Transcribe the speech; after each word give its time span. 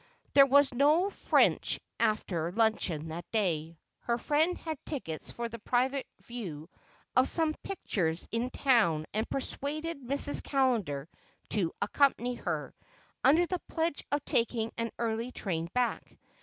There 0.33 0.47
was 0.47 0.73
no 0.73 1.11
French 1.11 1.79
after 1.99 2.51
luncheon 2.51 3.09
that 3.09 3.31
day. 3.31 3.77
Her 3.99 4.17
friend 4.17 4.57
had 4.57 4.83
tickets 4.83 5.29
for 5.31 5.47
the 5.47 5.59
private 5.59 6.07
view 6.23 6.71
of 7.15 7.27
some 7.27 7.53
pictures 7.61 8.27
in 8.31 8.49
town 8.49 9.05
and 9.13 9.29
persuaded 9.29 10.01
Mrs. 10.01 10.41
Callender 10.43 11.07
to 11.49 11.71
accompany 11.83 12.33
her, 12.33 12.73
under 13.23 13.45
the 13.45 13.61
pledge 13.69 14.03
of 14.11 14.25
taking 14.25 14.71
an 14.75 14.89
early 14.97 15.31
train 15.31 15.69
back. 15.71 16.17